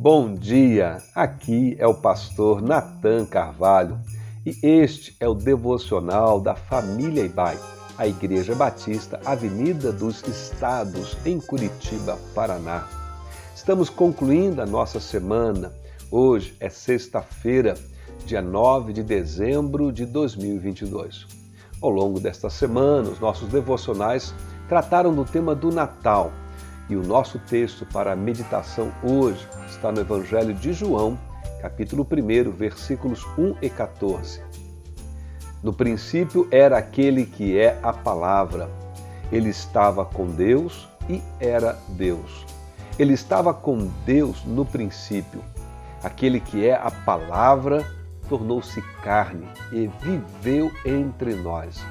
Bom 0.00 0.32
dia! 0.32 1.02
Aqui 1.12 1.74
é 1.76 1.84
o 1.84 1.92
pastor 1.92 2.62
Nathan 2.62 3.26
Carvalho 3.26 3.98
e 4.46 4.56
este 4.62 5.16
é 5.18 5.28
o 5.28 5.34
devocional 5.34 6.40
da 6.40 6.54
família 6.54 7.24
Ibai, 7.24 7.58
a 7.98 8.06
Igreja 8.06 8.54
Batista 8.54 9.20
Avenida 9.24 9.90
dos 9.90 10.22
Estados, 10.28 11.16
em 11.26 11.40
Curitiba, 11.40 12.16
Paraná. 12.32 12.86
Estamos 13.52 13.90
concluindo 13.90 14.62
a 14.62 14.66
nossa 14.66 15.00
semana. 15.00 15.72
Hoje 16.12 16.56
é 16.60 16.68
sexta-feira, 16.68 17.74
dia 18.24 18.40
9 18.40 18.92
de 18.92 19.02
dezembro 19.02 19.90
de 19.90 20.06
2022. 20.06 21.26
Ao 21.82 21.90
longo 21.90 22.20
desta 22.20 22.48
semana, 22.48 23.10
os 23.10 23.18
nossos 23.18 23.48
devocionais 23.48 24.32
trataram 24.68 25.12
do 25.12 25.24
tema 25.24 25.56
do 25.56 25.72
Natal 25.72 26.30
e 26.88 26.96
o 26.96 27.02
nosso 27.02 27.38
texto 27.38 27.84
para 27.86 28.12
a 28.12 28.16
meditação 28.16 28.92
hoje 29.02 29.46
está 29.68 29.92
no 29.92 30.00
Evangelho 30.00 30.54
de 30.54 30.72
João, 30.72 31.18
capítulo 31.60 32.06
1, 32.10 32.50
versículos 32.50 33.26
1 33.36 33.56
e 33.60 33.68
14. 33.68 34.40
No 35.62 35.72
princípio 35.72 36.48
era 36.50 36.78
aquele 36.78 37.26
que 37.26 37.58
é 37.58 37.78
a 37.82 37.92
palavra. 37.92 38.70
Ele 39.30 39.50
estava 39.50 40.04
com 40.04 40.26
Deus 40.26 40.88
e 41.08 41.20
era 41.38 41.78
Deus. 41.90 42.46
Ele 42.98 43.12
estava 43.12 43.52
com 43.52 43.90
Deus 44.06 44.44
no 44.44 44.64
princípio. 44.64 45.42
Aquele 46.02 46.40
que 46.40 46.66
é 46.66 46.74
a 46.74 46.90
palavra 46.90 47.84
tornou-se 48.28 48.80
carne 49.02 49.48
e 49.72 49.90
viveu 50.00 50.70
entre 50.84 51.34
nós. 51.34 51.84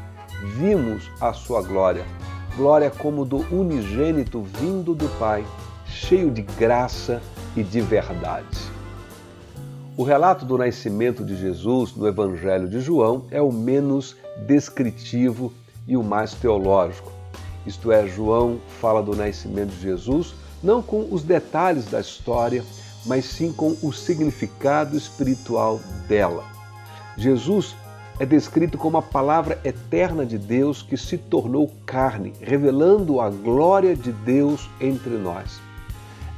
Vimos 0.55 1.11
a 1.19 1.33
sua 1.33 1.61
glória 1.61 2.05
glória 2.57 2.89
como 2.89 3.23
do 3.23 3.37
unigênito 3.55 4.41
vindo 4.41 4.95
do 4.95 5.07
Pai, 5.19 5.45
cheio 5.85 6.31
de 6.31 6.41
graça 6.41 7.21
e 7.55 7.61
de 7.61 7.79
verdade. 7.79 8.57
O 9.95 10.03
relato 10.03 10.43
do 10.43 10.57
nascimento 10.57 11.23
de 11.23 11.35
Jesus 11.35 11.95
no 11.95 12.07
Evangelho 12.07 12.67
de 12.67 12.81
João 12.81 13.25
é 13.29 13.39
o 13.39 13.51
menos 13.51 14.15
descritivo 14.47 15.53
e 15.87 15.95
o 15.95 16.03
mais 16.03 16.33
teológico. 16.33 17.11
Isto 17.65 17.91
é, 17.91 18.07
João 18.07 18.59
fala 18.81 19.03
do 19.03 19.15
nascimento 19.15 19.69
de 19.69 19.81
Jesus 19.81 20.33
não 20.63 20.81
com 20.81 21.07
os 21.11 21.21
detalhes 21.21 21.85
da 21.85 21.99
história, 21.99 22.63
mas 23.05 23.25
sim 23.25 23.53
com 23.53 23.77
o 23.83 23.93
significado 23.93 24.97
espiritual 24.97 25.79
dela. 26.07 26.43
Jesus 27.15 27.75
é 28.19 28.25
descrito 28.25 28.77
como 28.77 28.97
a 28.97 29.01
palavra 29.01 29.59
eterna 29.63 30.25
de 30.25 30.37
Deus 30.37 30.81
que 30.81 30.97
se 30.97 31.17
tornou 31.17 31.71
carne, 31.85 32.33
revelando 32.41 33.21
a 33.21 33.29
glória 33.29 33.95
de 33.95 34.11
Deus 34.11 34.69
entre 34.79 35.11
nós. 35.11 35.59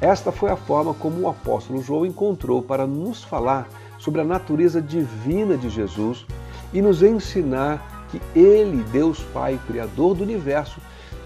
Esta 0.01 0.31
foi 0.31 0.49
a 0.49 0.55
forma 0.55 0.93
como 0.93 1.21
o 1.21 1.29
apóstolo 1.29 1.81
João 1.81 2.05
encontrou 2.05 2.61
para 2.61 2.87
nos 2.87 3.23
falar 3.23 3.67
sobre 3.97 4.21
a 4.21 4.25
natureza 4.25 4.81
divina 4.81 5.57
de 5.57 5.69
Jesus 5.69 6.25
e 6.73 6.81
nos 6.81 7.03
ensinar 7.03 8.07
que 8.09 8.21
Ele, 8.37 8.83
Deus 8.91 9.19
Pai, 9.33 9.59
Criador 9.67 10.15
do 10.15 10.23
universo, 10.23 10.79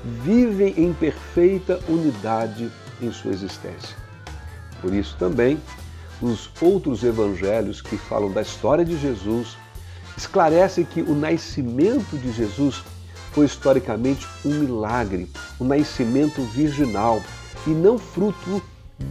vive 0.04 0.74
em 0.78 0.94
perfeita 0.94 1.80
unidade 1.88 2.70
em 3.02 3.12
sua 3.12 3.32
existência. 3.32 3.96
Por 4.82 4.94
isso 4.94 5.16
também, 5.18 5.60
os 6.22 6.50
outros 6.62 7.04
evangelhos 7.04 7.82
que 7.82 7.98
falam 7.98 8.32
da 8.32 8.42
história 8.42 8.84
de 8.84 8.98
Jesus 8.98 9.58
esclarece 10.18 10.84
que 10.84 11.02
o 11.02 11.16
nascimento 11.16 12.18
de 12.18 12.32
Jesus 12.32 12.84
foi 13.32 13.46
historicamente 13.46 14.28
um 14.46 14.54
milagre, 14.54 15.30
um 15.60 15.66
nascimento 15.66 16.42
virginal 16.44 17.22
e 17.66 17.72
não 17.72 17.98
fruto 17.98 18.62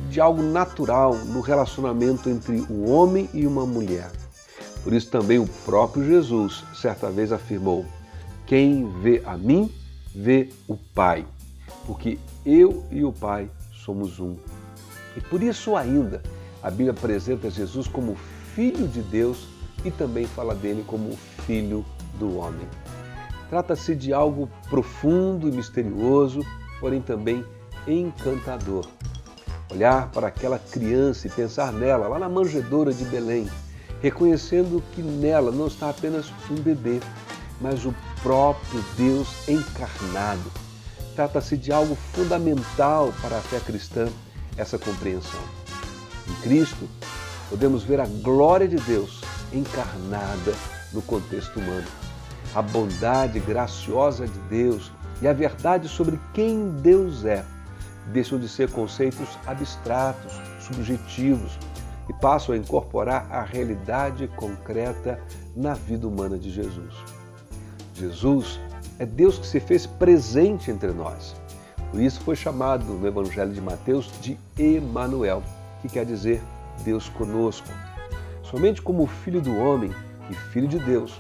de 0.09 0.21
algo 0.21 0.43
natural 0.43 1.15
no 1.15 1.41
relacionamento 1.41 2.31
entre 2.31 2.61
o 2.71 2.89
homem 2.89 3.29
e 3.35 3.47
uma 3.47 3.67
mulher. 3.67 4.11
Por 4.85 4.93
isso 4.93 5.11
também 5.11 5.39
o 5.39 5.47
próprio 5.65 6.05
Jesus 6.05 6.65
certa 6.75 7.11
vez 7.11 7.33
afirmou: 7.33 7.85
Quem 8.47 8.89
vê 9.01 9.23
a 9.25 9.37
mim, 9.37 9.71
vê 10.15 10.51
o 10.69 10.77
Pai, 10.77 11.25
porque 11.87 12.19
eu 12.45 12.85
e 12.91 13.05
o 13.05 13.13
Pai 13.13 13.49
somos 13.73 14.21
um. 14.21 14.37
E 15.17 15.21
por 15.21 15.43
isso 15.43 15.77
ainda 15.77 16.23
a 16.63 16.71
Bíblia 16.71 16.93
apresenta 16.93 17.51
Jesus 17.51 17.89
como 17.89 18.17
Filho 18.55 18.87
de 18.87 19.01
Deus 19.01 19.52
e 19.85 19.91
também 19.91 20.27
fala 20.27 20.55
dele 20.55 20.85
como 20.87 21.17
Filho 21.47 21.85
do 22.19 22.39
Homem. 22.39 22.67
Trata-se 23.49 23.95
de 23.95 24.13
algo 24.13 24.49
profundo 24.71 25.49
e 25.49 25.53
misterioso, 25.53 26.41
porém 26.81 27.01
também 27.01 27.45
encantador. 27.87 28.87
Olhar 29.71 30.11
para 30.11 30.29
aquela 30.29 30.59
criança 30.59 31.27
e 31.27 31.31
pensar 31.31 31.73
nela, 31.73 32.09
lá 32.09 32.19
na 32.19 32.29
manjedoura 32.29 32.93
de 32.93 33.05
Belém, 33.05 33.49
reconhecendo 34.01 34.83
que 34.93 35.03
nela 35.03 35.51
não 35.51 35.67
está 35.67 35.91
apenas 35.91 36.33
um 36.51 36.55
bebê, 36.55 37.01
mas 37.61 37.85
o 37.85 37.95
próprio 38.23 38.83
Deus 38.97 39.49
encarnado. 39.49 40.51
Trata-se 41.15 41.57
de 41.57 41.73
algo 41.73 41.95
fundamental 41.95 43.13
para 43.21 43.39
a 43.39 43.41
fé 43.41 43.61
cristã, 43.61 44.09
essa 44.57 44.79
compreensão. 44.79 45.41
Em 46.29 46.35
Cristo, 46.43 46.89
podemos 47.51 47.83
ver 47.83 48.01
a 48.01 48.07
glória 48.07 48.67
de 48.67 48.77
Deus 48.77 49.22
encarnada 49.53 50.55
no 50.93 51.03
contexto 51.03 51.59
humano. 51.59 51.87
A 52.55 52.63
bondade 52.63 53.41
graciosa 53.41 54.27
de 54.27 54.39
Deus 54.41 54.91
e 55.21 55.29
a 55.29 55.33
verdade 55.33 55.89
sobre 55.89 56.19
quem 56.35 56.71
Deus 56.83 57.25
é 57.25 57.45
deixam 58.13 58.39
de 58.39 58.49
ser 58.49 58.71
conceitos 58.71 59.29
abstratos, 59.47 60.33
subjetivos 60.61 61.59
e 62.09 62.13
passam 62.13 62.55
a 62.55 62.59
incorporar 62.59 63.27
a 63.31 63.43
realidade 63.43 64.27
concreta 64.37 65.21
na 65.55 65.75
vida 65.75 66.07
humana 66.07 66.37
de 66.39 66.51
Jesus. 66.51 66.95
Jesus 67.95 68.59
é 68.99 69.07
Deus 69.07 69.39
que 69.39 69.47
se 69.47 69.61
fez 69.61 69.87
presente 69.87 70.71
entre 70.71 70.91
nós. 70.93 71.35
Por 71.91 72.01
isso 72.01 72.21
foi 72.23 72.35
chamado 72.35 72.85
no 72.85 73.07
Evangelho 73.07 73.53
de 73.53 73.61
Mateus 73.61 74.11
de 74.21 74.39
Emanuel, 74.59 75.43
que 75.81 75.89
quer 75.89 76.07
dizer 76.07 76.43
Deus 76.85 77.09
conosco. 77.11 77.69
Somente 78.53 78.83
como 78.83 79.07
filho 79.07 79.41
do 79.41 79.57
homem 79.57 79.91
e 80.31 80.35
filho 80.35 80.69
de 80.69 80.79
Deus, 80.79 81.19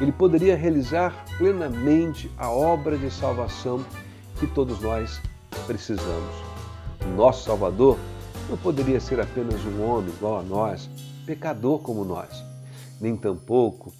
ele 0.00 0.10
poderia 0.10 0.56
realizar 0.56 1.24
plenamente 1.38 2.28
a 2.36 2.50
obra 2.50 2.98
de 2.98 3.08
salvação 3.08 3.84
que 4.40 4.48
todos 4.48 4.80
nós 4.80 5.20
precisamos. 5.64 6.34
O 7.06 7.16
nosso 7.16 7.44
Salvador 7.44 7.96
não 8.50 8.58
poderia 8.58 8.98
ser 8.98 9.20
apenas 9.20 9.64
um 9.64 9.80
homem 9.88 10.12
igual 10.12 10.40
a 10.40 10.42
nós, 10.42 10.90
pecador 11.24 11.78
como 11.78 12.04
nós, 12.04 12.44
nem 13.00 13.16
tampouco 13.16 13.92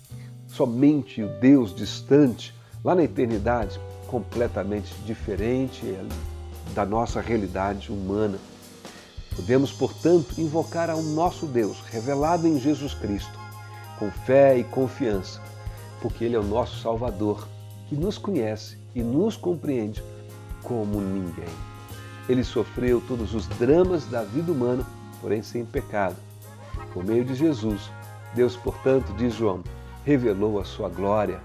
somente 0.49 1.23
o 1.23 1.29
Deus 1.41 1.73
distante, 1.75 2.53
lá 2.85 2.97
na 2.97 3.05
eternidade, 3.05 3.81
completamente 4.09 4.93
diferente 5.07 5.97
da 6.75 6.85
nossa 6.85 7.21
realidade 7.21 7.93
humana. 7.93 8.39
Podemos, 9.37 9.73
portanto, 9.73 10.39
invocar 10.39 10.91
ao 10.91 11.03
nosso 11.03 11.47
Deus, 11.47 11.81
revelado 11.91 12.47
em 12.47 12.61
Jesus 12.61 12.93
Cristo, 12.93 13.39
com 13.99 14.11
fé 14.11 14.59
e 14.59 14.65
confiança, 14.65 15.41
porque 16.01 16.25
Ele 16.25 16.37
é 16.37 16.39
o 16.39 16.45
nosso 16.45 16.81
Salvador, 16.81 17.49
que 17.89 17.97
nos 17.97 18.19
conhece 18.19 18.77
e 18.95 19.03
nos 19.03 19.37
compreende 19.37 20.03
como 20.63 21.01
ninguém. 21.01 21.49
Ele 22.29 22.45
sofreu 22.45 23.03
todos 23.09 23.35
os 23.35 23.47
dramas 23.47 24.05
da 24.07 24.23
vida 24.23 24.53
humana, 24.53 24.87
porém 25.21 25.43
sem 25.43 25.65
pecado. 25.65 26.17
Por 26.93 27.05
meio 27.05 27.25
de 27.25 27.35
Jesus, 27.35 27.91
Deus, 28.35 28.57
portanto, 28.57 29.15
diz 29.17 29.35
João, 29.35 29.63
revelou 30.05 30.61
a 30.61 30.65
sua 30.65 30.89
glória, 30.89 31.41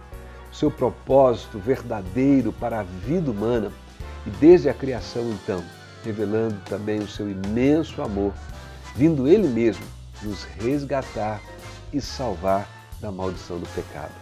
seu 0.52 0.70
propósito 0.72 1.58
verdadeiro 1.60 2.52
para 2.52 2.80
a 2.80 2.84
vida 2.84 3.32
humana 3.32 3.72
e 4.26 4.30
desde 4.30 4.70
a 4.70 4.74
criação, 4.74 5.30
então, 5.32 5.64
revelando 6.04 6.56
também 6.66 7.00
o 7.00 7.08
seu 7.08 7.30
imenso 7.30 8.02
amor, 8.02 8.34
vindo 8.96 9.28
Ele 9.28 9.48
mesmo 9.48 9.84
nos 10.24 10.44
resgatar 10.44 11.42
e 11.94 12.02
salvar 12.02 12.68
da 13.00 13.12
maldição 13.12 13.60
do 13.60 13.68
pecado. 13.70 14.14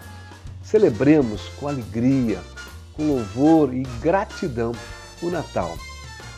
Celebremos 0.64 1.50
com 1.60 1.68
alegria, 1.68 2.42
com 2.94 3.08
louvor 3.08 3.74
e 3.74 3.84
gratidão 4.02 4.74
o 5.22 5.30
Natal, 5.30 5.78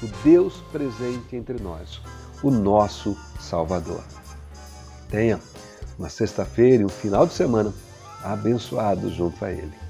o 0.03 0.07
Deus 0.23 0.61
presente 0.71 1.35
entre 1.35 1.61
nós, 1.61 1.99
o 2.43 2.51
nosso 2.51 3.17
Salvador. 3.39 4.03
Tenha 5.09 5.39
uma 5.97 6.09
sexta-feira 6.09 6.83
e 6.83 6.85
um 6.85 6.89
final 6.89 7.25
de 7.25 7.33
semana 7.33 7.73
abençoado 8.23 9.09
junto 9.09 9.43
a 9.43 9.51
Ele. 9.51 9.86